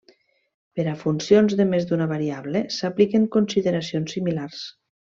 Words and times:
Per 0.79 0.85
a 0.93 0.95
funcions 1.01 1.53
de 1.59 1.67
més 1.75 1.85
d'una 1.91 2.07
variable, 2.15 2.65
s'apliquen 2.81 3.31
consideracions 3.39 4.19
similars. 4.21 4.69